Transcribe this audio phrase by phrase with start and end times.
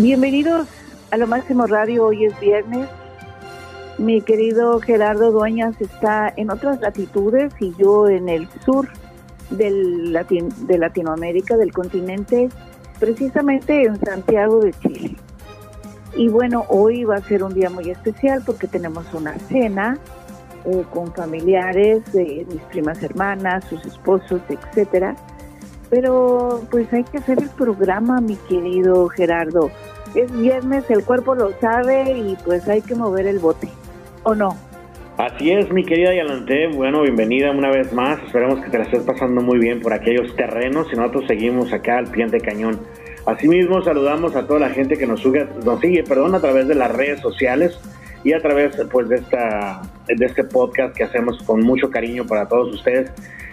[0.00, 0.68] Bienvenidos
[1.10, 2.88] a lo máximo radio, hoy es viernes.
[3.98, 8.88] Mi querido Gerardo Dueñas está en otras latitudes y yo en el sur
[9.50, 10.16] del
[10.68, 12.48] de Latinoamérica, del continente,
[13.00, 15.16] precisamente en Santiago de Chile.
[16.14, 19.98] Y bueno, hoy va a ser un día muy especial porque tenemos una cena
[20.64, 25.16] eh, con familiares, mis primas hermanas, sus esposos, etcétera.
[25.90, 29.70] Pero pues hay que hacer el programa, mi querido Gerardo.
[30.14, 33.68] Es viernes, el cuerpo lo sabe y pues hay que mover el bote,
[34.22, 34.56] ¿o no?
[35.18, 36.68] Así es, mi querida Yalante.
[36.68, 38.22] Bueno, bienvenida una vez más.
[38.22, 41.98] Esperemos que te la estés pasando muy bien por aquellos terrenos y nosotros seguimos acá
[41.98, 42.78] al pie de cañón.
[43.26, 46.74] Asimismo, saludamos a toda la gente que nos, sigue, nos sigue perdón, a través de
[46.74, 47.78] las redes sociales
[48.24, 52.46] y a través pues, de, esta, de este podcast que hacemos con mucho cariño para
[52.48, 53.10] todos ustedes.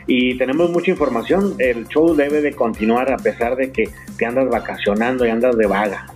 [0.08, 1.56] Y tenemos mucha información.
[1.58, 5.68] El show debe de continuar a pesar de que te andas vacacionando y andas de
[5.68, 6.08] vaga.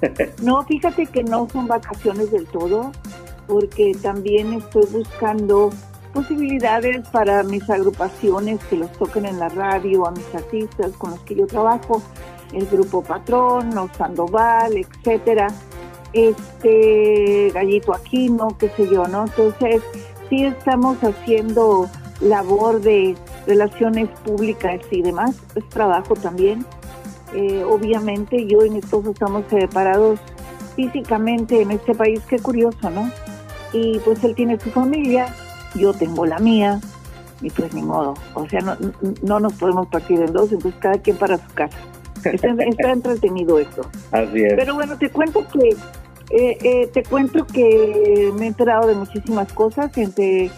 [0.42, 2.90] No, fíjate que no son vacaciones del todo,
[3.46, 5.70] porque también estoy buscando
[6.14, 11.20] posibilidades para mis agrupaciones que los toquen en la radio, a mis artistas con los
[11.20, 12.02] que yo trabajo,
[12.52, 15.48] el grupo Patrón, los Sandoval, etcétera,
[16.12, 19.24] este Gallito Aquino, qué sé yo, ¿no?
[19.24, 19.82] Entonces,
[20.28, 21.88] sí estamos haciendo
[22.20, 23.16] labor de
[23.46, 26.64] relaciones públicas y demás, es trabajo también
[27.34, 30.18] eh, obviamente yo y mi esposo estamos separados
[30.74, 33.10] físicamente en este país, qué curioso, ¿no?
[33.72, 35.32] Y pues él tiene su familia,
[35.74, 36.80] yo tengo la mía,
[37.40, 38.76] y pues ni modo, o sea, no,
[39.22, 41.78] no nos podemos partir en dos, entonces cada quien para su casa.
[42.24, 42.48] Está,
[42.92, 43.82] entretenido esto.
[44.10, 44.54] Así es.
[44.56, 45.76] Pero bueno, te cuento que
[46.30, 50.50] eh, eh, te cuento que me he enterado de muchísimas cosas, entre,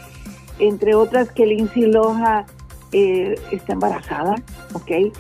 [0.59, 2.47] entre otras que Lindsay Loja
[2.93, 4.35] está embarazada,
[4.75, 5.13] ¿ok?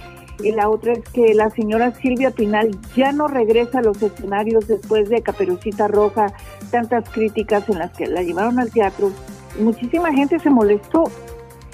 [0.43, 4.67] y la otra es que la señora Silvia Pinal ya no regresa a los escenarios
[4.67, 6.33] después de Caperucita Roja,
[6.71, 9.13] tantas críticas en las que la llevaron al teatro.
[9.61, 11.05] Muchísima gente se molestó.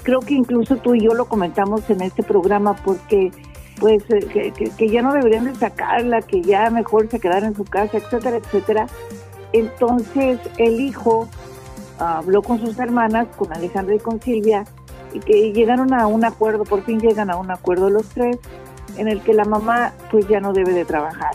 [0.03, 3.31] Creo que incluso tú y yo lo comentamos en este programa porque
[3.79, 7.63] pues eh, que, ya no deberían de sacarla, que ya mejor se quedara en su
[7.63, 8.87] casa, etcétera, etcétera.
[9.53, 11.27] Entonces el hijo
[11.97, 14.65] habló con sus hermanas, con Alejandra y con Silvia,
[15.13, 18.37] y que llegaron a un acuerdo, por fin llegan a un acuerdo los tres,
[18.97, 21.33] en el que la mamá pues ya no debe de trabajar.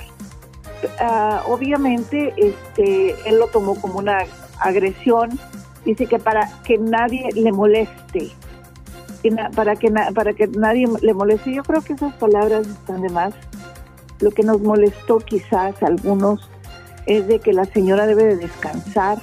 [1.00, 4.18] Ah, obviamente este, él lo tomó como una
[4.60, 5.38] agresión,
[5.84, 8.30] dice que para que nadie le moleste,
[9.54, 13.34] para, que para que nadie le moleste, yo creo que esas palabras están de más.
[14.20, 16.48] Lo que nos molestó quizás algunos
[17.06, 19.18] es de que la señora debe de descansar,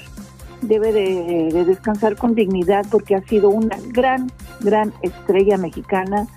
[0.62, 6.28] debe de, descansar con dignidad porque ha sido una gran, gran estrella mexicana,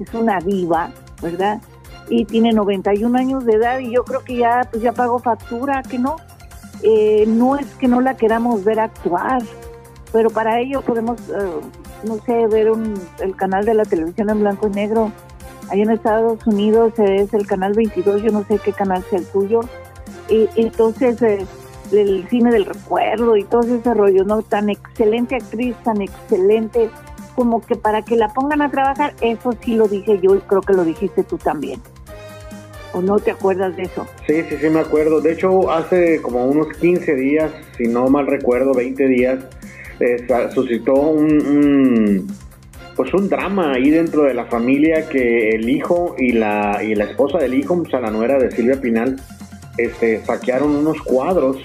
[0.00, 0.90] es una diva,
[1.22, 1.60] ¿verdad?
[2.08, 5.82] Y tiene 91 años de edad y yo creo que ya, pues ya pagó factura,
[5.82, 6.16] que no.
[6.82, 9.42] Eh, no es que no la queramos ver actuar,
[10.12, 11.60] pero para ello podemos, eh,
[12.04, 15.12] no sé, ver un, el canal de la televisión en blanco y negro.
[15.70, 19.26] Ahí en Estados Unidos es el canal 22, yo no sé qué canal sea el
[19.26, 19.60] tuyo.
[20.28, 21.20] Y entonces...
[21.22, 21.46] Eh,
[21.90, 24.42] del cine del recuerdo y todo ese rollo, ¿no?
[24.42, 26.90] Tan excelente actriz, tan excelente,
[27.34, 30.60] como que para que la pongan a trabajar, eso sí lo dije yo y creo
[30.60, 31.80] que lo dijiste tú también.
[32.92, 34.06] ¿O no te acuerdas de eso?
[34.24, 35.20] Sí, sí, sí me acuerdo.
[35.20, 39.44] De hecho, hace como unos 15 días, si no mal recuerdo, 20 días,
[40.00, 42.26] eh, suscitó un,
[42.96, 47.04] pues un drama ahí dentro de la familia que el hijo y la, y la
[47.04, 49.16] esposa del hijo, o sea, la nuera de Silvia Pinal,
[49.76, 51.58] este, saquearon unos cuadros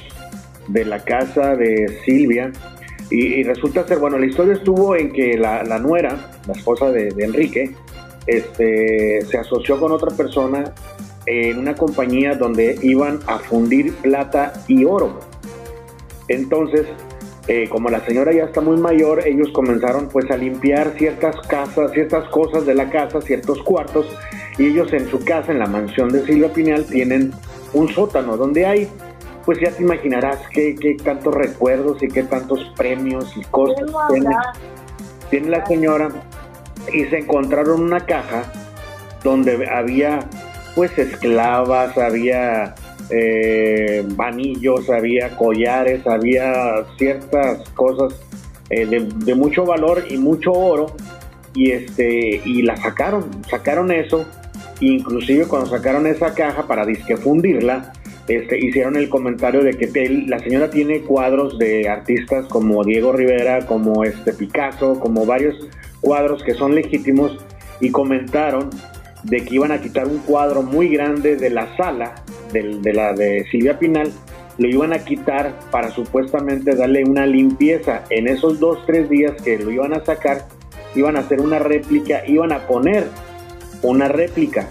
[0.68, 2.52] de la casa de Silvia
[3.12, 7.72] y, resulta ser, bueno, la historia estuvo en que la, nuera, la esposa de, Enrique,
[8.28, 10.76] este, se asoció con otra persona
[11.26, 15.20] en una compañía donde iban a fundir plata y oro.
[16.28, 16.86] Entonces,
[17.52, 21.92] eh, como la señora ya está muy mayor, ellos comenzaron pues a limpiar ciertas casas,
[21.94, 24.06] ciertas cosas de la casa, ciertos cuartos,
[24.60, 27.34] y ellos en su casa, en la mansión de Silvia Pinal, tienen
[27.74, 28.88] un sótano donde hay,
[29.46, 33.90] pues ya te imaginarás qué, qué tantos recuerdos y qué tantos premios y cosas
[35.32, 36.10] tiene, la señora.
[36.94, 38.44] Y se encontraron una caja
[39.24, 40.20] donde había
[40.76, 42.76] pues esclavas, había
[43.10, 48.14] eh, anillos, había collares, había ciertas cosas
[48.70, 50.96] eh, de, mucho valor y mucho oro
[51.54, 54.26] y este y la sacaron, sacaron eso
[54.82, 57.92] Inclusive cuando sacaron esa caja para disque fundirla,
[58.28, 59.90] este, hicieron el comentario de que
[60.28, 65.56] la señora tiene cuadros de artistas como Diego Rivera, como este Picasso, como varios
[66.00, 67.38] cuadros que son legítimos
[67.82, 68.70] y comentaron
[69.24, 72.16] de que iban a quitar un cuadro muy grande de la sala
[72.52, 74.12] de, la de Silvia Pinal
[74.58, 78.04] lo iban a quitar para supuestamente darle una limpieza.
[78.10, 80.46] En esos dos, tres días que lo iban a sacar,
[80.96, 83.06] iban a hacer una réplica, iban a poner
[83.82, 84.68] una réplica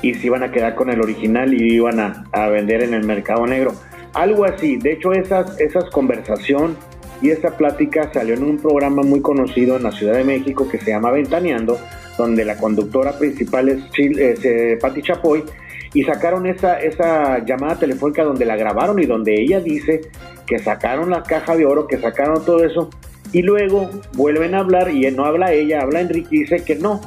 [0.00, 3.04] y se iban a quedar con el original y iban a, a vender en el
[3.04, 3.74] mercado negro.
[4.14, 4.76] Algo así.
[4.76, 6.76] De hecho, esas, esas conversación
[7.22, 10.78] y esa plática salió en un programa muy conocido en la Ciudad de México que
[10.78, 11.78] se llama Ventaneando,
[12.18, 15.44] donde la conductora principal es, eh, Patti Chapoy,
[15.94, 20.02] y sacaron esa, esa llamada telefónica donde la grabaron y donde ella dice
[20.46, 22.90] que sacaron la caja de oro, que sacaron todo eso,
[23.32, 27.00] y luego vuelven a hablar y no habla ella, habla Enrique y dice que no,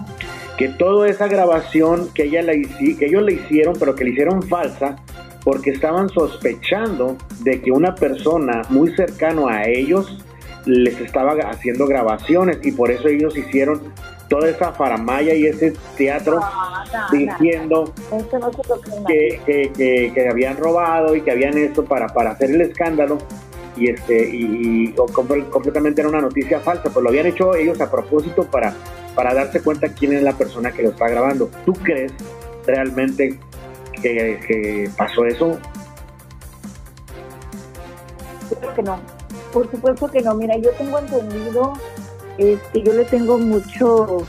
[0.57, 4.41] que toda esa grabación que, ella la, que ellos le hicieron, pero que le hicieron
[4.43, 4.95] falsa,
[5.43, 10.17] porque estaban sospechando de que una persona muy cercano a ellos
[10.65, 13.93] les estaba haciendo grabaciones y por eso ellos hicieron
[14.27, 16.39] toda esa faramaya y ese teatro
[17.12, 17.94] diciendo
[19.07, 23.18] que, que, habían robado y que habían esto para, para hacer el escándalo
[23.77, 28.44] y este y, completamente era una noticia falsa, pues lo habían hecho ellos a propósito
[28.44, 28.74] para,
[29.16, 31.50] para darse cuenta quién es la persona que lo está grabando.
[31.66, 32.13] ¿Tú crees
[32.66, 33.39] realmente
[34.01, 35.57] que, pasó eso?
[38.60, 39.00] Creo que no.
[39.51, 40.36] Por supuesto que no.
[40.36, 41.74] Mira, yo tengo entendido,
[42.37, 44.25] este, yo le tengo mucho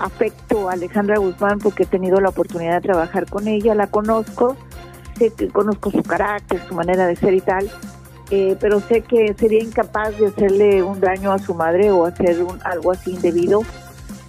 [0.00, 4.56] afecto a Alejandra Guzmán porque he tenido la oportunidad de trabajar con ella, la conozco,
[5.16, 7.70] sé que conozco su carácter, su manera de ser y tal,
[8.30, 12.42] eh, pero sé que sería incapaz de hacerle un daño a su madre o hacer
[12.42, 13.62] un, algo así indebido.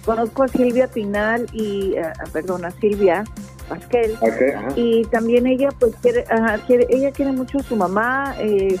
[0.04, 3.24] Conozco a Silvia Pinal y, uh, perdón, a Silvia
[3.68, 4.16] Pasquel.
[4.76, 6.24] y también ella, pues, quiere,
[6.66, 8.78] quiere, ella quiere mucho a su mamá, eh,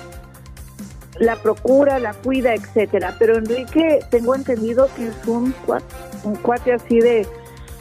[1.18, 3.14] la procura, la cuida, etcétera.
[3.18, 5.54] Pero Enrique, tengo entendido que es un,
[6.24, 7.26] un cuate así de,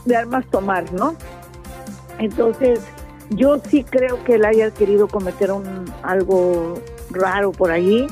[0.05, 1.15] de armas tomar, ¿no?
[2.19, 2.79] Entonces,
[3.29, 6.75] yo sí creo que él haya querido cometer un algo
[7.09, 8.07] raro por ahí,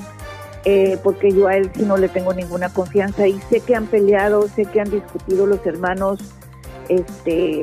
[0.65, 3.87] eh, porque yo a él sí no le tengo ninguna confianza y sé que han
[3.87, 6.19] peleado, sé que han discutido los hermanos
[6.89, 7.61] este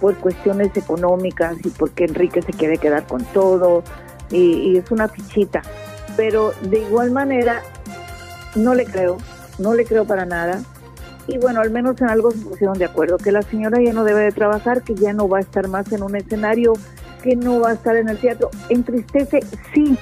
[0.00, 3.82] por cuestiones económicas y porque Enrique se quiere quedar con todo
[4.30, 5.62] y, es una fichita.
[6.16, 7.62] Pero de igual manera,
[8.54, 9.18] no le creo,
[9.58, 10.62] no le creo para nada.
[11.26, 14.04] Y bueno, al menos en algo se pusieron de acuerdo, que la señora ya no
[14.04, 16.72] debe de trabajar, que ya no va a estar más en un escenario,
[17.22, 18.50] que no va a estar en el teatro.
[18.68, 19.40] Entristece,
[19.72, 19.96] sí,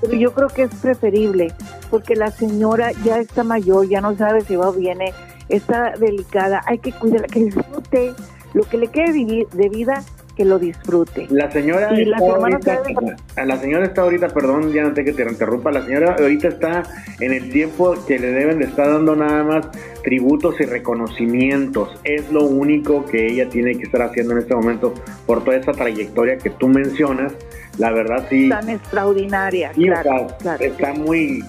[0.00, 1.52] pero yo creo que es preferible,
[1.90, 5.14] porque la señora ya está mayor, ya no sabe si va o viene,
[5.48, 8.14] está delicada, hay que cuidarla, que disfrute
[8.52, 10.02] lo que le quede de vida,
[10.36, 11.26] que lo disfrute.
[11.30, 12.82] La señora, está ahorita,
[13.44, 16.82] la señora está ahorita, perdón, ya no te que te interrumpa, la señora ahorita está
[17.20, 19.68] en el tiempo que le deben de estar dando nada más
[20.02, 22.00] tributos y reconocimientos.
[22.04, 24.94] Es lo único que ella tiene que estar haciendo en este momento
[25.26, 27.32] por toda esa trayectoria que tú mencionas.
[27.78, 28.48] La verdad sí.
[28.48, 29.72] Tan extraordinaria.
[30.60, 31.44] está, muy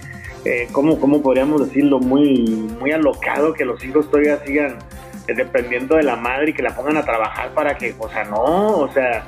[0.46, 2.00] eh, ¿cómo, podríamos decirlo?
[2.00, 4.78] Muy, muy alocado que los hijos todavía sigan
[5.28, 8.78] dependiendo de la madre y que la pongan a trabajar para que, o sea, no,
[8.78, 9.28] o sea,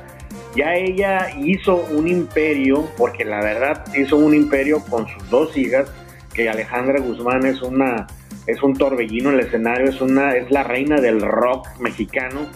[0.54, 5.90] ya ella hizo un imperio, porque la verdad hizo un imperio con sus dos hijas,
[6.32, 8.06] que Alejandra Guzmán es una
[8.46, 12.48] es un torbellino en el escenario, es una es la reina del rock mexicano.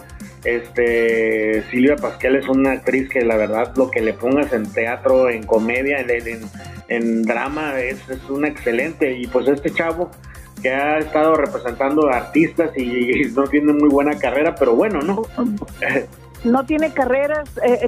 [0.43, 5.29] Este Silvia Pasquel es una actriz que la verdad lo que le pongas en teatro,
[5.29, 6.41] en comedia, en,
[6.87, 9.17] en, drama es, es una excelente.
[9.17, 10.09] Y pues este chavo
[10.63, 15.21] que ha estado representando artistas y, no tiene muy buena carrera, pero bueno, ¿no?
[16.43, 17.87] No tiene carreras, eh,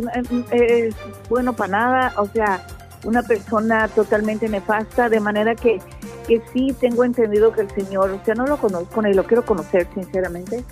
[0.52, 0.90] eh,
[1.28, 2.66] bueno para nada, o sea,
[3.04, 5.82] una persona totalmente nefasta, de manera que,
[6.26, 9.46] que sí tengo entendido que el señor, o sea, no lo conozco ni lo quiero
[9.46, 10.64] conocer sinceramente,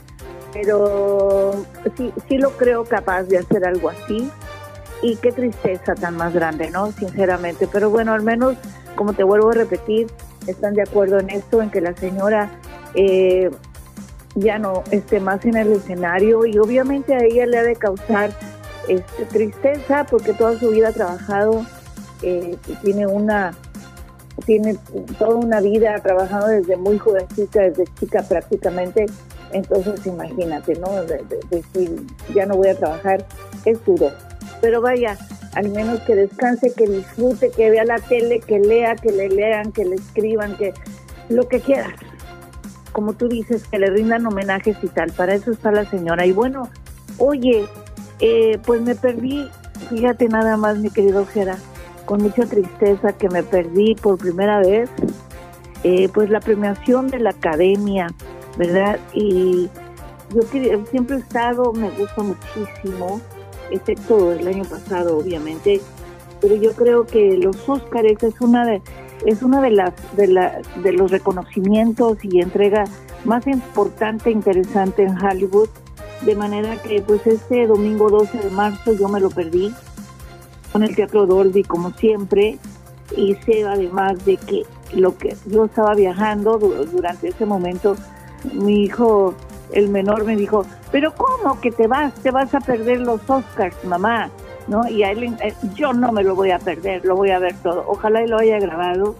[0.53, 1.65] pero
[1.97, 4.31] sí, sí lo creo capaz de hacer algo así
[5.01, 6.89] y qué tristeza tan más grande, ¿no?
[6.93, 8.55] Sinceramente, pero bueno, al menos,
[8.95, 10.07] como te vuelvo a repetir,
[10.47, 12.49] están de acuerdo en esto, en que la señora
[12.95, 13.49] eh,
[14.35, 18.31] ya no esté más en el escenario y obviamente a ella le ha de causar
[18.87, 21.65] este, tristeza porque toda su vida ha trabajado,
[22.21, 23.53] eh, tiene una
[24.45, 24.75] tiene
[25.19, 29.05] toda una vida trabajando desde muy jovencita, desde chica prácticamente,
[29.51, 30.89] entonces imagínate, ¿no?
[31.51, 33.25] Decir, ya no voy a trabajar,
[33.65, 34.11] es duro
[34.63, 35.17] pero vaya,
[35.55, 39.73] al menos que descanse, que disfrute, que vea la tele, que lea, que le lean,
[39.73, 40.73] que le escriban, que
[41.27, 41.91] lo que quieras.
[42.93, 45.11] Como tú dices, que le rindan homenajes y tal.
[45.11, 46.25] Para eso está la señora.
[46.25, 46.69] Y bueno,
[47.17, 47.65] oye,
[48.21, 49.49] eh, pues me perdí,
[49.89, 51.57] fíjate nada más, mi querido Jera,
[52.05, 54.89] con mucha tristeza que me perdí por primera vez,
[55.83, 58.07] eh, pues la premiación de la academia,
[58.57, 58.97] ¿verdad?
[59.13, 59.69] Y
[60.33, 60.41] yo
[60.89, 63.19] siempre he estado, me gusta muchísimo
[63.71, 65.81] excepto el año pasado, obviamente.
[66.41, 68.81] Pero yo creo que los Óscares es una de
[69.25, 72.85] es una de las de, la, de los reconocimientos y entrega
[73.23, 75.69] más importante e interesante en Hollywood,
[76.25, 79.73] de manera que pues este domingo 12 de marzo yo me lo perdí
[80.71, 82.57] con el Teatro Dolby como siempre
[83.15, 87.95] y sé además de que lo que yo estaba viajando durante ese momento
[88.53, 89.33] mi hijo
[89.73, 92.13] el menor me dijo, pero ¿cómo que te vas?
[92.15, 94.29] Te vas a perder los Oscars, mamá.
[94.67, 94.87] ¿No?
[94.87, 97.53] Y a él, eh, yo no me lo voy a perder, lo voy a ver
[97.61, 97.83] todo.
[97.85, 99.15] Ojalá y lo haya grabado.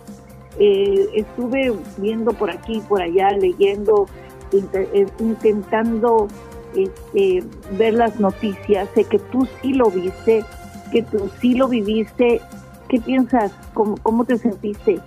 [0.58, 4.08] Eh, estuve viendo por aquí, por allá, leyendo,
[4.54, 6.30] eh, intentando
[6.76, 8.88] este, ver las noticias.
[8.96, 10.46] Sé que tú sí lo viste,
[10.94, 12.40] que tú sí lo viviste.
[12.88, 13.52] ¿Qué piensas?
[13.74, 15.00] ¿Cómo, cómo te sentiste?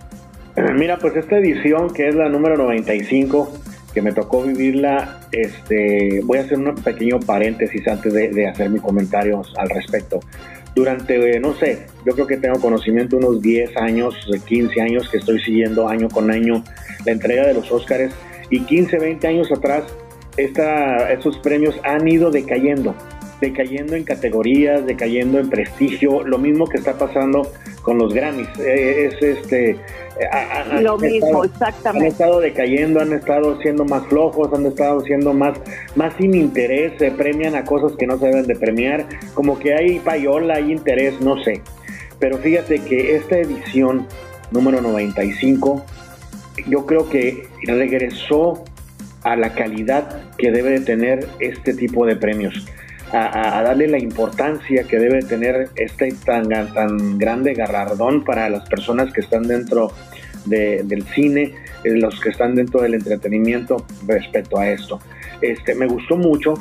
[0.74, 3.50] Mira, pues esta edición, que es la número 95,
[3.96, 8.82] que me tocó vivirla, este, voy a hacer un pequeño paréntesis antes de, hacer mis
[8.82, 10.20] comentarios al respecto.
[10.74, 14.14] Durante, no sé, yo creo que tengo conocimiento unos 10 años,
[14.46, 16.62] 15 años que estoy siguiendo año con año
[17.06, 18.12] la entrega de los Óscares
[18.50, 19.84] y 15, 20 años atrás
[20.36, 22.94] esta, estos premios han ido decayendo
[23.40, 27.50] decayendo en categorías, decayendo en prestigio, lo mismo que está pasando
[27.82, 28.48] con los Grammys.
[28.58, 29.78] Eh, es este
[30.80, 32.06] lo mismo, exactamente.
[32.06, 35.58] Han estado decayendo, han estado siendo más flojos, han estado siendo más,
[35.94, 39.74] más sin interés, se premian a cosas que no se deben de premiar, como que
[39.74, 41.60] hay payola, hay interés, no sé.
[42.18, 44.06] Pero fíjate que esta edición
[44.50, 45.84] número 95,
[46.66, 48.64] yo creo que regresó
[49.22, 52.66] a la calidad que debe de tener este tipo de premios
[53.12, 59.12] a, darle la importancia que debe tener este tan, tan grande galardón para las personas
[59.12, 59.92] que están dentro
[60.44, 65.00] del cine, eh, los que están dentro del entretenimiento respecto a esto.
[65.40, 66.54] Este, me gustó mucho,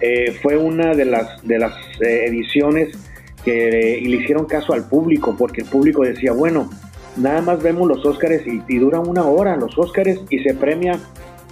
[0.00, 2.96] eh, fue una de las, de las eh, ediciones
[3.44, 6.70] que le hicieron caso al público, porque el público decía, bueno,
[7.16, 10.98] nada más vemos los Óscares y, y duran una hora los Óscares y se premia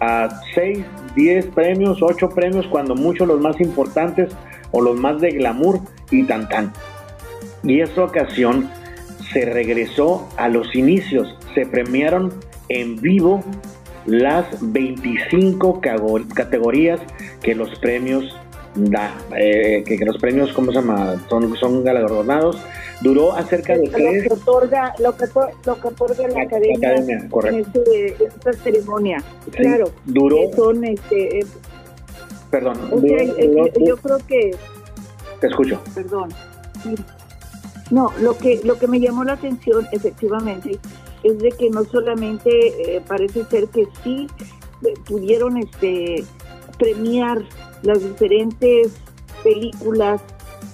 [0.01, 0.85] a 6,
[1.15, 4.35] 10 premios, 8 premios, cuando muchos los más importantes
[4.71, 6.73] o los más de glamour y tan tan.
[7.63, 8.71] Y esta ocasión
[9.33, 12.33] se regresó a los inicios, se premiaron
[12.69, 13.43] en vivo
[14.07, 15.81] las 25
[16.35, 17.01] categorías
[17.43, 18.25] que los premios
[18.77, 21.17] da, eh, que, los premios, ¿cómo se llama?
[21.29, 22.59] Son, son galardonados.
[23.01, 24.25] Duró acerca de tres...
[24.25, 25.27] Lo que otorga, lo que,
[25.65, 29.23] lo que otorga la, academia, en este, esta ceremonia.
[29.51, 29.91] claro.
[30.05, 30.51] Duró...
[30.55, 31.47] Son, este, eh,
[32.51, 32.79] perdón.
[33.85, 34.53] yo creo que...
[35.41, 35.81] Te escucho.
[35.95, 36.31] Perdón.
[37.91, 40.79] No, lo que, lo que me llamó la atención, efectivamente,
[41.23, 44.27] es de que no solamente eh, parece ser que sí
[45.07, 46.25] pudieron este
[46.79, 47.43] premiar
[47.83, 48.93] las diferentes
[49.43, 50.21] películas,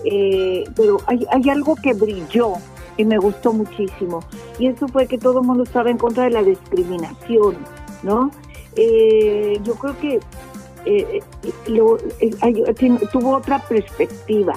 [0.04, 2.54] eh, pero hay, hay algo que brilló
[2.97, 4.21] y me gustó muchísimo.
[4.59, 7.56] Y eso fue que todo el mundo estaba en contra de la discriminación,
[8.02, 8.30] ¿no?
[8.76, 10.21] Eh, yo creo que
[10.85, 11.21] eh,
[11.68, 11.99] lo,
[13.12, 14.54] tuvo otra perspectiva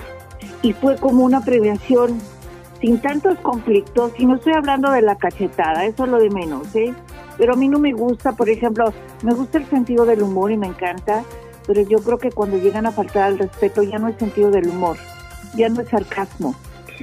[0.61, 2.19] y fue como una premiación
[2.81, 6.75] sin tantos conflictos, y no estoy hablando de la cachetada, eso es lo de menos,
[6.75, 6.93] ¿eh?
[7.37, 10.57] Pero a mí no me gusta, por ejemplo, me gusta el sentido del humor y
[10.57, 11.23] me encanta,
[11.67, 14.67] pero yo creo que cuando llegan a faltar al respeto ya no es sentido del
[14.67, 14.97] humor,
[15.55, 16.55] ya no es sarcasmo,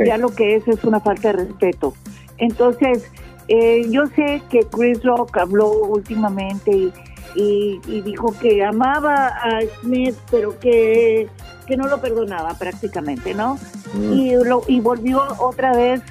[0.04, 1.94] ya lo que es es una falta de respeto.
[2.38, 3.10] Entonces,
[3.48, 6.92] eh, yo sé que Chris Rock habló últimamente
[7.34, 11.28] y, dijo que amaba a Smith, pero que,
[11.66, 13.58] que no lo perdonaba prácticamente, ¿no?
[13.94, 14.12] Mm.
[14.12, 16.02] Y, lo, y volvió otra vez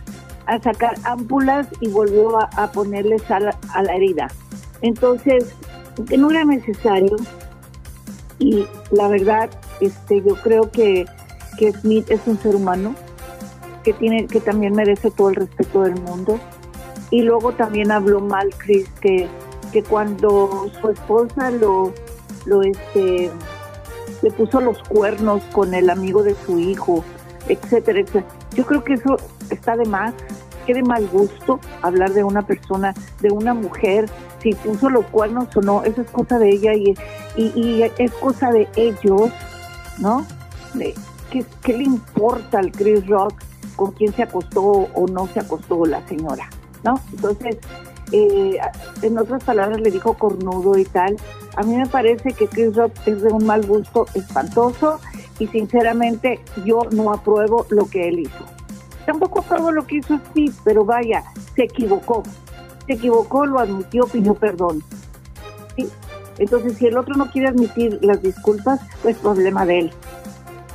[0.47, 4.27] a sacar ámpulas y volvió a, ponerle sal a la herida.
[4.81, 5.55] Entonces,
[6.07, 7.15] que no era necesario,
[8.41, 11.05] y la verdad, este, yo creo que,
[11.59, 12.95] que Smith es un ser humano
[13.83, 16.39] que tiene, que también merece todo el respeto del mundo.
[17.11, 19.27] Y luego también habló mal Chris que,
[19.71, 21.93] que cuando su esposa lo,
[22.45, 23.29] lo este
[24.23, 27.03] le puso los cuernos con el amigo de su hijo,
[27.47, 28.25] etcétera, etcétera.
[28.55, 29.17] Yo creo que eso
[29.49, 30.13] está de más,
[30.65, 34.09] qué de mal gusto hablar de una persona, de una mujer,
[34.41, 36.95] si puso los cuernos o no, eso es cosa de ella y,
[37.35, 39.31] y, es cosa de ellos,
[39.99, 40.25] ¿no?
[41.29, 43.41] ¿qué, ¿Qué le importa al Chris Rock
[43.75, 46.49] con quién se acostó o no se acostó la señora,
[46.83, 46.99] ¿no?
[47.13, 47.57] Entonces,
[48.11, 48.59] eh,
[49.01, 51.15] en otras palabras le dijo cornudo y tal.
[51.55, 54.99] A mí me parece que Chris Rock es de un mal gusto espantoso
[55.39, 58.45] y sinceramente yo no apruebo lo que él hizo.
[59.05, 61.23] Tampoco apruebo lo que hizo Steve, pero vaya,
[61.55, 62.23] se equivocó.
[62.85, 64.83] Se equivocó, lo admitió, pidió perdón.
[66.41, 69.91] Entonces, si el otro no quiere admitir las disculpas, pues problema de él.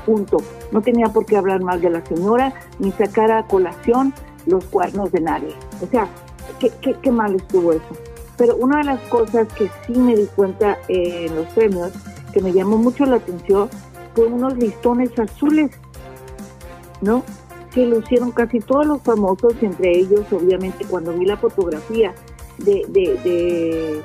[0.07, 0.37] punto.
[0.71, 4.15] No tenía por qué hablar más de la señora ni sacar a colación
[4.47, 5.53] los cuernos de nadie.
[5.83, 6.07] O sea,
[6.61, 6.71] qué,
[7.03, 7.97] qué, mal estuvo eso.
[8.37, 11.91] Pero una de las cosas que sí me di cuenta en los premios,
[12.33, 13.69] que me llamó mucho la atención,
[14.15, 15.73] fue unos listones azules,
[17.01, 17.25] ¿no?
[17.75, 22.15] Que lo hicieron casi todos los famosos, entre ellos, obviamente, cuando vi la fotografía
[22.59, 24.03] de, de,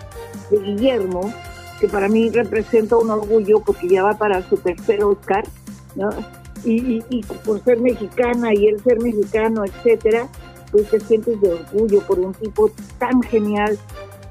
[0.50, 1.32] de Guillermo,
[1.82, 5.44] que para mí representa un orgullo porque ya va para su tercer Oscar,
[5.96, 6.12] ¿no?
[6.64, 10.28] Y, y, por ser mexicana y él ser mexicano, etcétera,
[10.72, 12.70] pues te sientes de orgullo por un tipo
[13.00, 13.80] tan genial,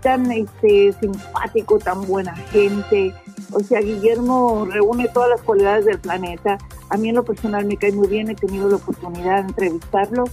[0.00, 3.12] tan este, simpático, tan buena gente.
[3.50, 6.57] O sea, Guillermo reúne todas las cualidades del planeta.
[6.88, 10.25] A mí en lo personal me cae muy bien, he tenido la oportunidad de entrevistarlo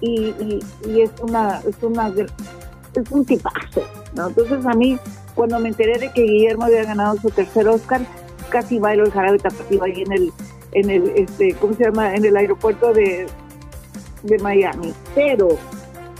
[0.00, 3.84] y, y es una, es una, es un tipazo,
[4.16, 4.26] ¿no?
[4.26, 4.98] Entonces a mí
[5.34, 8.02] cuando me enteré de que Guillermo había ganado su tercer Oscar,
[8.50, 10.32] casi bailo el jarabe tapatío ahí en el,
[10.72, 12.14] en el, este, ¿cómo se llama?
[12.14, 13.26] En el aeropuerto de,
[14.22, 14.92] de Miami.
[15.14, 15.48] Pero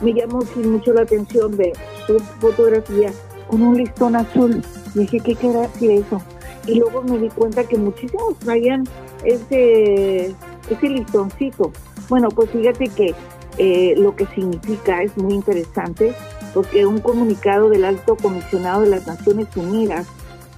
[0.02, 1.72] me llamó mucho la atención de
[2.06, 3.12] su fotografía
[3.48, 4.62] con un listón azul.
[4.94, 6.20] Y dije, ¿qué quiere decir eso?
[6.66, 8.84] Y luego me di cuenta que muchísimos traían
[9.24, 10.34] ese,
[10.70, 11.72] ese listoncito.
[12.08, 13.14] Bueno, pues fíjate que
[13.58, 16.14] eh, lo que significa es muy interesante
[16.54, 20.06] porque un comunicado del Alto Comisionado de las Naciones Unidas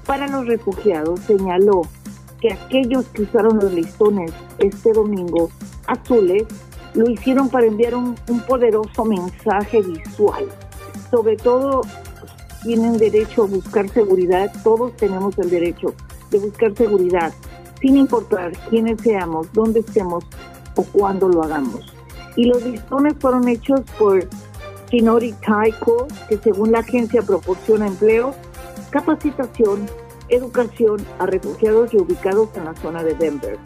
[0.04, 1.82] para los Refugiados señaló
[2.40, 5.50] que aquellos que usaron los listones este domingo
[5.86, 6.44] azules
[6.94, 8.14] lo hicieron para enviar un,
[8.46, 10.46] poderoso mensaje visual.
[11.10, 11.82] Sobre todo
[12.62, 15.94] tienen derecho a buscar seguridad, todos tenemos el derecho
[16.30, 17.32] de buscar seguridad,
[17.80, 20.24] sin importar quiénes seamos, dónde estemos
[20.74, 21.94] o cuándo lo hagamos.
[22.34, 24.26] Y los listones fueron hechos por
[24.90, 28.34] Kinori Taiko, que según la agencia proporciona empleo,
[28.90, 29.86] capacitación,
[30.28, 33.58] educación a refugiados reubicados en la zona de Denver.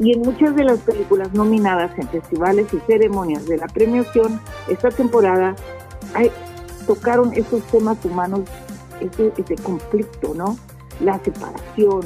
[0.00, 4.90] Y en muchas de las películas nominadas en festivales y ceremonias de la premiación esta
[4.90, 5.54] temporada
[6.86, 8.42] tocaron esos temas humanos,
[9.00, 10.56] ese, conflicto, ¿no?
[11.00, 12.00] La separación,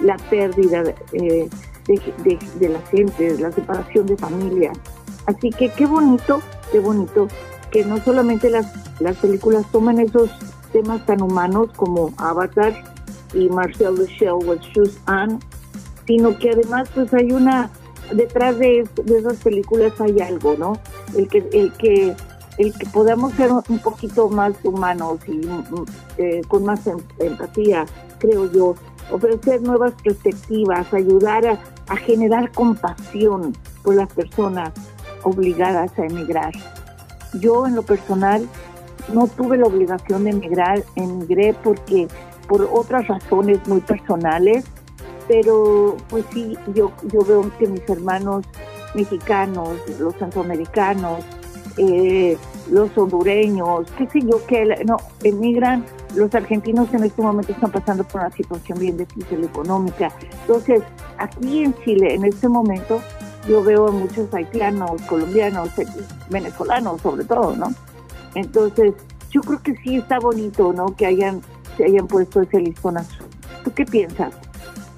[0.00, 1.48] la pérdida eh,
[1.86, 4.72] de, de la gente, la separación de familia.
[5.26, 6.40] Así que qué bonito,
[6.70, 7.26] qué bonito
[7.76, 10.30] que no solamente las, las películas toman esos
[10.72, 12.72] temas tan humanos como Avatar
[13.34, 15.38] y Marcel the Shell with Shoes On,
[16.06, 17.68] sino que además pues hay una,
[18.14, 20.78] detrás de, de esas películas hay algo, ¿no?
[21.14, 22.16] El que, el que,
[22.56, 25.42] el que podamos ser un poquito más humanos y
[26.16, 27.84] eh, con más em, empatía,
[28.20, 28.74] creo yo,
[29.10, 34.72] ofrecer nuevas perspectivas, ayudar a generar compasión por las personas
[35.24, 36.54] obligadas a emigrar.
[37.40, 38.48] Yo en lo personal
[39.12, 42.08] no tuve la obligación de emigrar, emigré porque
[42.48, 44.64] por otras razones muy personales,
[45.28, 48.44] pero pues sí, yo, yo veo que mis hermanos
[48.94, 51.24] mexicanos, los centroamericanos,
[51.76, 52.36] eh,
[52.70, 58.04] los hondureños, qué sé yo, que no, emigran, los argentinos en este momento están pasando
[58.04, 60.10] por una situación bien difícil económica.
[60.40, 60.82] Entonces,
[61.18, 63.00] aquí en Chile, en este momento,
[63.48, 65.70] yo veo a muchos haitianos, colombianos,
[66.30, 67.74] venezolanos sobre todo, ¿no?
[68.34, 68.94] Entonces,
[69.30, 70.94] yo creo que sí está bonito, ¿no?
[70.96, 71.40] Que hayan,
[71.76, 73.26] se hayan puesto ese listón azul.
[73.64, 74.32] ¿Tú qué piensas?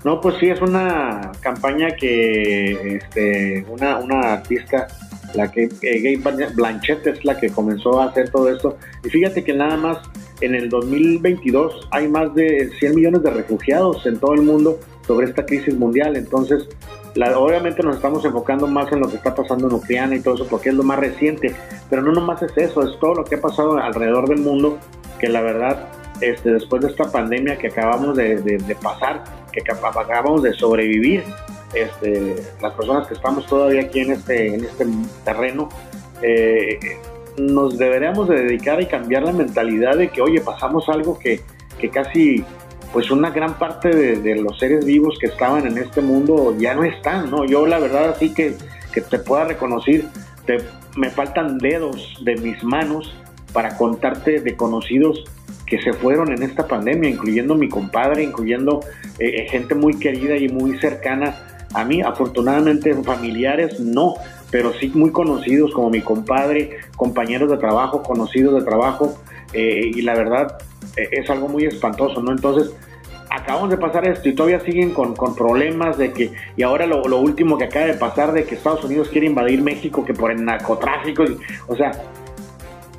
[0.04, 4.86] No, pues sí, es una campaña que este, una, una artista,
[5.34, 6.16] la que eh, Gay
[6.54, 8.78] Blanchett es la que comenzó a hacer todo esto.
[9.04, 9.98] Y fíjate que nada más
[10.40, 15.26] en el 2022 hay más de 100 millones de refugiados en todo el mundo sobre
[15.26, 16.16] esta crisis mundial.
[16.16, 16.68] Entonces,
[17.36, 20.46] obviamente nos estamos enfocando más en lo que está pasando en Ucrania y todo eso
[20.46, 21.54] porque es lo más reciente,
[21.90, 24.78] pero no nomás es eso, es todo lo que ha pasado alrededor del mundo,
[25.18, 25.88] que la verdad,
[26.20, 31.24] este, después de esta pandemia que acabamos de, pasar, que acabamos de sobrevivir,
[31.74, 34.86] este, las personas que estamos todavía aquí en este, en este
[35.24, 35.68] terreno,
[36.22, 36.78] eh,
[37.36, 41.40] nos deberíamos de dedicar y cambiar la mentalidad de que, oye, pasamos algo que,
[41.78, 42.44] que casi
[42.92, 46.84] pues una gran parte de, los seres vivos que estaban en este mundo ya no
[46.84, 47.44] están, ¿no?
[47.44, 48.56] Yo la verdad así que,
[48.92, 50.04] que te pueda reconocer,
[50.46, 50.58] te,
[50.96, 53.12] me faltan dedos de mis manos
[53.52, 55.24] para contarte de conocidos
[55.66, 58.80] que se fueron en esta pandemia, incluyendo mi compadre, incluyendo
[59.18, 62.00] eh, eh, gente muy querida y muy cercana a mí.
[62.00, 64.14] Afortunadamente familiares no,
[64.50, 69.18] pero sí muy conocidos como mi compadre, compañeros de trabajo, conocidos de trabajo,
[69.52, 70.58] eh, y la verdad
[71.10, 72.32] es algo muy espantoso, ¿no?
[72.32, 72.74] Entonces,
[73.30, 77.58] acabamos de pasar esto y todavía siguen con, problemas de que, y ahora lo, último
[77.58, 81.24] que acaba de pasar de que Estados Unidos quiere invadir México, que por el narcotráfico,
[81.66, 81.92] o sea,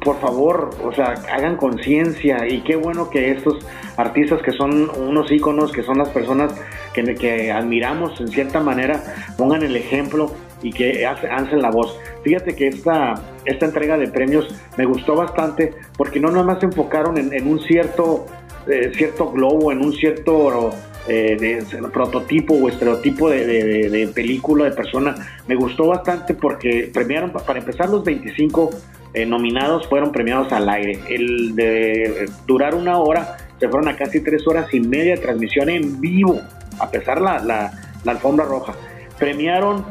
[0.03, 3.65] por favor, o sea, hagan conciencia y qué bueno que estos
[3.97, 6.53] artistas que son unos íconos, que son las personas
[6.93, 9.03] que, que admiramos en cierta manera,
[9.37, 10.31] pongan el ejemplo
[10.61, 11.97] y que hacen la voz.
[12.29, 16.67] Fíjate que esta, esta entrega de premios me gustó bastante porque no nada más se
[16.67, 18.27] enfocaron en, un cierto,
[18.67, 20.69] eh, cierto globo, en un cierto
[21.07, 21.59] eh,
[21.91, 25.15] prototipo o estereotipo de, película, de persona.
[25.47, 28.69] Me gustó bastante porque premiaron, para empezar, los 25
[29.15, 30.99] eh, nominados fueron premiados al aire.
[31.09, 35.67] El de durar una hora, se fueron a casi tres horas y media de transmisión
[35.67, 36.39] en vivo,
[36.79, 37.71] a pesar la, la,
[38.03, 38.75] la alfombra roja.
[39.17, 39.83] Premiaron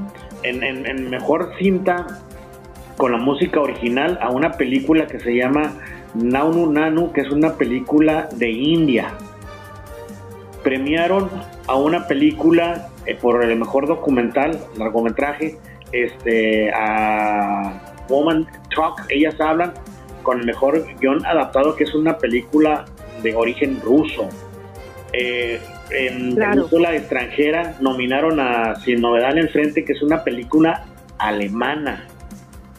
[0.43, 2.07] en, mejor cinta
[2.99, 5.73] con la música original a una película que se llama
[6.15, 9.15] Naunu Nanu, que es una película de India.
[10.63, 11.31] Premiaron
[11.69, 15.57] a una película eh, por el mejor documental, largometraje,
[15.93, 19.73] este, a Woman Talk, ellas hablan,
[20.25, 22.85] con el mejor guion adaptado, que es una película
[23.23, 24.29] de origen ruso.
[25.13, 30.85] Eh, en película extranjera nominaron a Sin Novedad en el Frente, que es una película
[31.17, 32.05] alemana.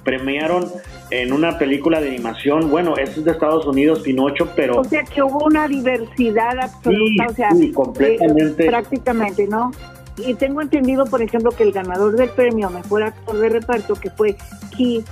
[0.09, 0.71] Premiaron
[1.11, 4.79] en una película de animación, bueno, es de Estados Unidos, Pinocho, pero...
[4.79, 8.65] O sea, que hubo una diversidad absoluta, o sea, completamente.
[8.65, 9.71] Eh, prácticamente, ¿no?
[10.17, 14.09] Y tengo entendido, por ejemplo, que el ganador del premio Mejor Actor de Reparto, que
[14.09, 14.35] fue
[14.75, 15.03] Ki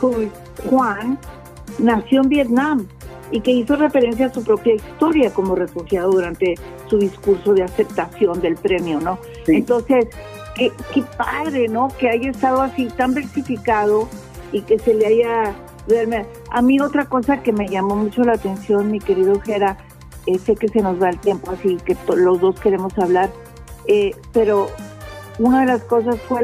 [0.00, 0.30] Hui
[0.68, 1.18] Kwan,
[1.78, 2.86] nació en Vietnam
[3.30, 6.54] y que hizo referencia a su propia historia como refugiado durante
[6.86, 9.18] su discurso de aceptación del premio, ¿no?
[9.46, 10.06] Entonces,
[10.54, 11.88] qué, qué padre, ¿no?
[11.98, 14.08] Que haya estado así tan versificado
[14.52, 15.54] y que se le haya...
[16.50, 19.78] A mí otra cosa que me llamó mucho la atención, mi querido Jera,
[20.26, 23.30] eh, sé que se nos va el tiempo, así que los dos queremos hablar,
[23.86, 24.68] eh, pero
[25.38, 26.42] una de las cosas fue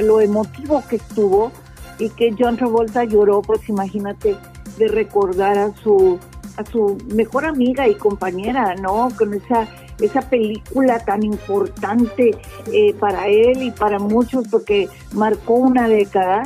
[0.00, 1.52] lo emotivo que estuvo
[1.98, 4.36] y que John Travolta lloró, pues imagínate,
[4.78, 6.18] de recordar a su
[6.56, 9.08] a su mejor amiga y compañera, ¿no?
[9.18, 9.68] Con esa
[10.00, 12.36] esa película tan importante
[12.72, 16.42] eh, para él y para muchos porque marcó una década.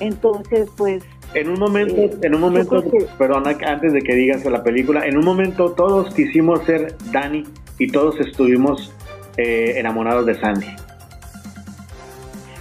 [0.00, 1.04] Entonces, pues
[1.34, 2.82] en un momento, eh, en un momento,
[3.18, 7.44] perdón, antes de que digas la película, en un momento todos quisimos ser Danny
[7.78, 8.94] y todos estuvimos
[9.36, 10.68] eh, enamorados de Sandy.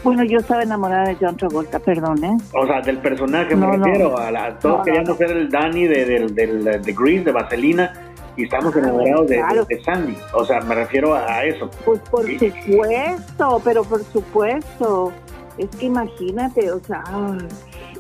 [0.04, 2.38] Bueno, yo estaba enamorada de John Travolta, perdón, ¿eh?
[2.54, 4.18] O sea, del personaje me refiero.
[4.18, 7.94] A la, todos queríamos ser el Danny de, de, de, Grease, de Vaselina,
[8.36, 10.18] y estamos enamorados de, Sandy.
[10.34, 11.70] O sea, me refiero a, eso.
[11.86, 15.14] Pues por supuesto, pero por supuesto.
[15.58, 17.04] Es que imagínate, o sea,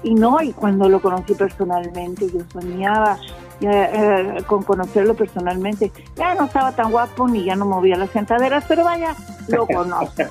[0.03, 3.17] y no, y cuando lo conocí personalmente, yo soñaba
[3.61, 5.91] eh, con conocerlo personalmente.
[6.17, 9.15] Ya no estaba tan guapo ni ya no movía las sentaderas, pero vaya,
[9.47, 10.23] lo conozco.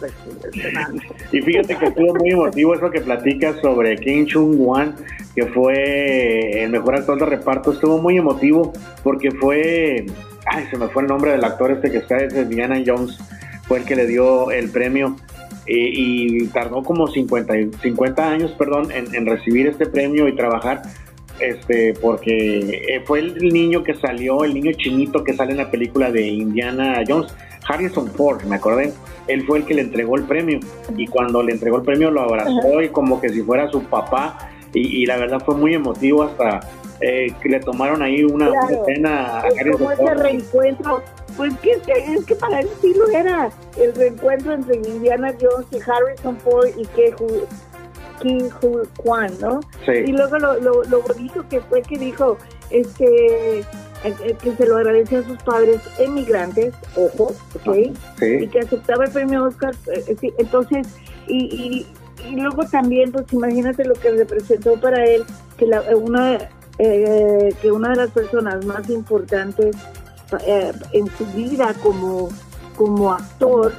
[1.33, 4.95] y fíjate que estuvo muy emotivo eso que platicas sobre Kim Chung-wan,
[5.35, 7.73] que fue el mejor actor de reparto.
[7.73, 10.05] Estuvo muy emotivo porque fue.
[10.45, 13.17] Ay, se me fue el nombre del actor este que está, es Diana Jones,
[13.63, 15.17] fue el que le dio el premio.
[15.67, 20.83] Y tardó como 50, 50 años perdón, en, en recibir este premio y trabajar
[21.43, 25.71] este, porque eh, fue el niño que salió, el niño chinito que sale en la
[25.71, 27.35] película de Indiana Jones,
[27.67, 28.93] Harrison Ford, me acordé,
[29.29, 30.61] él fue el que le entregó el premio
[30.97, 34.51] y cuando le entregó el premio lo abrazó y como que si fuera su papá
[34.75, 36.61] y, la verdad fue muy emotivo hasta
[37.01, 40.19] eh, que le tomaron ahí una, escena a Harrison Ford.
[40.19, 41.03] reencuentro,
[41.37, 45.79] pues que, es que para él sí lo era el reencuentro entre Indiana Jones y
[45.79, 47.15] Harrison Ford y que
[48.21, 48.49] King
[48.99, 49.61] Juan, ¿no?
[49.87, 52.39] Y luego lo, lo, bonito que fue que dijo,
[52.71, 53.65] este
[54.43, 57.77] que se lo agradeció a sus padres emigrantes, ojo, ¿ok?
[58.21, 60.89] Y que aceptaba el premio Oscar, eh, entonces,
[61.29, 61.87] y,
[62.27, 65.25] y, luego también, pues imagínate lo que representó para él,
[65.57, 66.39] que la, una,
[66.79, 69.77] eh, que una de las personas más importantes
[70.47, 72.29] eh, en su vida como
[72.77, 73.73] como actor,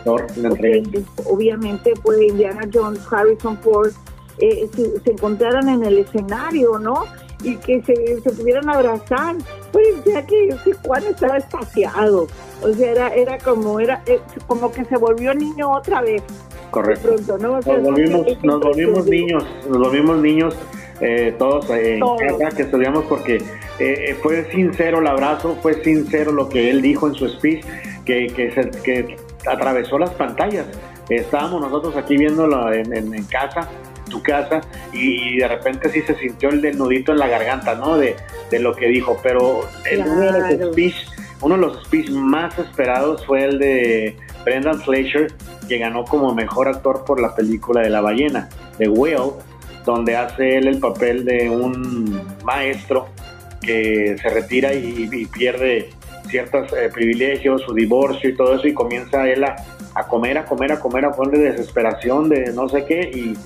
[1.26, 3.92] obviamente fue Indiana Jones, Harrison Ford,
[4.40, 7.06] eh, se, encontraran en el escenario, ¿no?
[7.44, 9.36] Y que se, se pudieran abrazar.
[9.72, 12.28] Pues ya que ese Juan estaba espaciado.
[12.62, 16.24] O sea, era, era como, era, eh, como que se volvió niño otra vez.
[16.72, 17.10] Correcto.
[17.10, 17.60] Pronto, ¿no?
[17.60, 20.56] nos volvimos, nos volvimos niños, nos volvimos niños.
[21.04, 23.42] Eh, todos en casa que estudiamos porque
[23.80, 27.66] eh, fue sincero el abrazo, fue sincero lo que él dijo en su speech,
[28.06, 30.66] que, que, se, que atravesó las pantallas.
[31.10, 33.70] Estábamos nosotros aquí viéndolo en, en casa
[34.14, 34.62] tu casa
[34.94, 37.98] y, de repente sí se sintió el desnudito en la garganta, ¿no?
[37.98, 38.16] De,
[38.60, 40.96] lo que dijo, pero el, uno, de los speech,
[41.42, 45.34] uno de los speech más esperados fue el de Brendan Fleischer,
[45.68, 49.32] que ganó como mejor actor por la película de la ballena, de Whale,
[49.86, 53.10] donde hace él el papel de un maestro
[53.62, 55.90] que se retira y, pierde
[56.28, 59.56] ciertos eh, privilegios, su divorcio y todo eso, y comienza él a,
[60.08, 63.38] comer, a comer, a comer, a poner de desesperación, de no sé qué, y,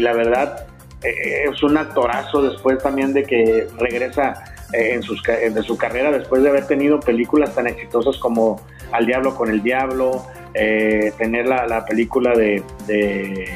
[0.00, 0.66] la verdad
[1.04, 6.42] eh, es un actorazo después también de que regresa en, sus, de su carrera después
[6.42, 12.32] de haber tenido películas tan exitosas como Al Diablo con el Diablo, tener la, película
[12.32, 13.48] de, de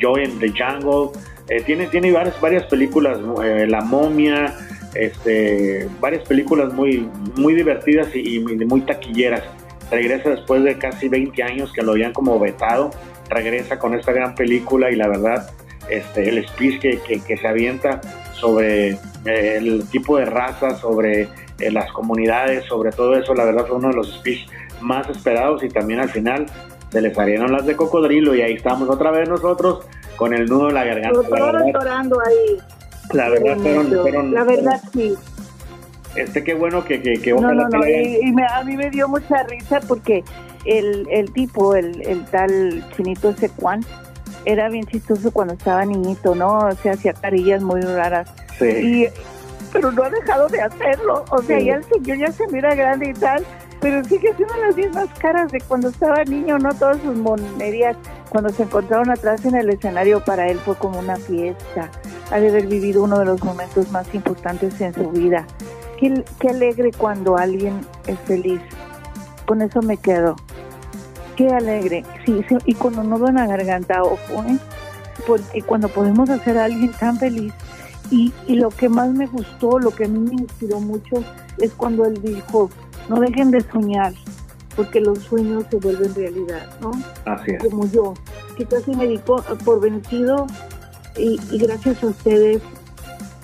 [0.00, 1.12] Joy in the Jungle,
[1.48, 4.54] eh, tiene, tiene varias, varias películas, eh, La momia,
[4.94, 9.42] este, varias películas muy, muy divertidas y, muy taquilleras.
[9.90, 12.90] Regresa después de casi 20 años que lo habían como vetado,
[13.28, 15.50] regresa con esta gran película y la verdad,
[15.90, 18.00] este, el speech que, que, se avienta
[18.34, 18.90] sobre
[19.24, 21.28] eh, el tipo de raza, sobre
[21.58, 24.48] las comunidades, sobre todo eso, la verdad fue uno de los speech
[24.80, 26.46] más esperados y también al final
[26.90, 30.68] se les salieron las de cocodrilo y ahí estamos otra vez nosotros con el nudo
[30.68, 31.22] en la garganta.
[31.22, 32.58] Todos llorando ahí.
[33.12, 35.14] La verdad, fueron, La verdad, sí.
[36.16, 37.02] Este, qué bueno que...
[37.02, 40.22] que, que no, no, no, y, a mí me dio mucha risa porque
[40.64, 43.80] el, el tipo, el, el tal chinito Secuán,
[44.44, 46.58] era bien chistoso cuando estaba niñito, ¿no?
[46.58, 48.30] O sea, hacía carillas muy raras.
[48.58, 48.66] Sí.
[48.66, 49.08] Y,
[49.72, 51.24] pero no ha dejado de hacerlo.
[51.30, 53.44] O sea, ya el señor ya se mira grande y tal,
[53.80, 56.74] pero sigue haciendo las mismas caras de cuando estaba niño, ¿no?
[56.74, 57.96] Todas sus monerías
[58.32, 61.90] cuando se encontraron atrás en el escenario para él fue como una fiesta.
[62.30, 65.46] Ha de haber vivido uno de los momentos más importantes en su vida.
[65.98, 68.62] Qué, qué alegre cuando alguien es feliz.
[69.44, 70.36] Con eso me quedo.
[71.36, 72.06] Qué alegre.
[72.24, 74.56] Sí, sí y cuando no en la garganta, ojo, ¿eh?
[75.26, 77.52] porque cuando podemos hacer a alguien tan feliz.
[78.10, 81.22] Y, y lo que más me gustó, lo que a mí me inspiró mucho,
[81.58, 82.70] es cuando él dijo,
[83.10, 84.14] no dejen de soñar,
[84.76, 86.92] porque los sueños se vuelven realidad, ¿no?
[87.24, 87.62] Así es.
[87.64, 88.14] Como yo,
[88.56, 90.46] que casi me di por, vencido
[91.16, 92.62] y, gracias a ustedes,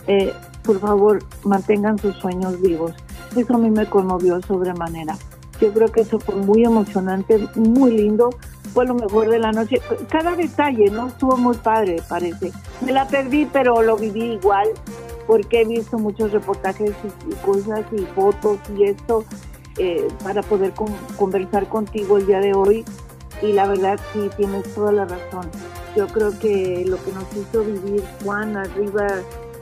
[0.07, 2.93] eh, por favor, mantengan sus sueños vivos.
[3.37, 5.17] Eso a mí me conmovió sobremanera.
[5.61, 8.31] Yo creo que eso fue muy emocionante, muy lindo.
[8.73, 9.81] Fue lo mejor de la noche.
[10.09, 11.09] Cada detalle, ¿no?
[11.09, 12.53] Estuvo muy padre, parece.
[12.85, 14.69] Me la perdí, pero lo viví igual,
[15.27, 16.93] porque he visto muchos reportajes
[17.29, 19.25] y cosas y fotos y esto
[19.76, 20.72] eh, para poder
[21.16, 22.85] conversar contigo el día de hoy
[23.42, 25.48] y la verdad sí tienes toda la razón.
[25.96, 29.07] Yo creo que lo que nos hizo vivir Juan arriba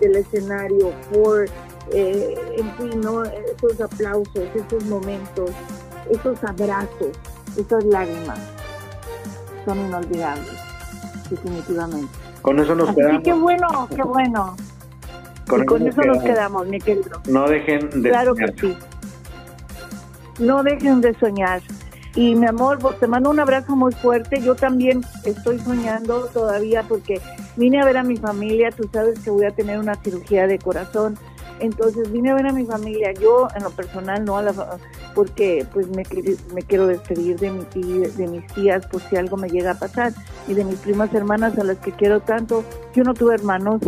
[0.01, 1.47] del escenario por,
[1.93, 3.25] eh, en fin, ¿no?
[3.25, 5.51] esos aplausos, esos momentos,
[6.11, 7.11] esos abrazos,
[7.57, 8.39] esas lágrimas,
[9.65, 10.53] son inolvidables,
[11.31, 12.13] definitivamente.
[12.43, 13.23] Con eso nos quedamos.
[13.23, 14.57] qué bueno, qué bueno.
[15.47, 17.23] Con, eso, nos quedamos, mi querido.
[17.29, 18.77] No dejen de Claro que sí
[20.39, 21.63] no dejen de soñar.
[22.17, 24.41] Y mi amor, te mando un abrazo muy fuerte.
[24.41, 27.21] Yo también estoy soñando todavía porque
[27.57, 28.71] vine a ver a mi familia.
[28.71, 31.19] Tú sabes que voy a tener una cirugía de corazón.
[31.61, 33.13] Entonces vine a ver a mi familia.
[33.13, 34.79] Yo en lo personal no, a la,
[35.15, 36.05] porque pues me,
[36.55, 40.15] me quiero despedir de, mi de mis tías por si algo me llega a pasar
[40.49, 42.65] y de mis primas hermanas a las que quiero tanto.
[42.95, 43.83] Yo no tuve hermanos,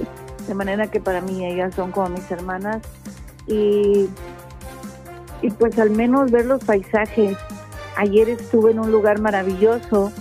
[0.46, 2.82] de manera que para mí ellas son como mis hermanas.
[3.46, 4.08] Y
[5.42, 7.36] y pues al menos ver los paisajes.
[7.96, 10.12] Ayer estuve en un lugar maravilloso,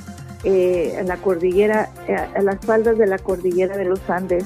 [0.44, 4.46] eh, en la cordillera, eh, a las faldas de la cordillera de los Andes,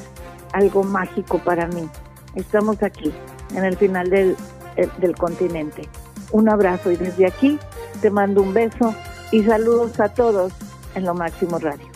[0.53, 1.87] algo mágico para mí.
[2.35, 3.13] Estamos aquí,
[3.55, 4.35] en el final del,
[4.77, 5.83] eh, del continente.
[6.31, 7.59] Un abrazo y desde aquí
[8.01, 8.95] te mando un beso
[9.31, 10.53] y saludos a todos
[10.95, 11.90] en lo máximo radio.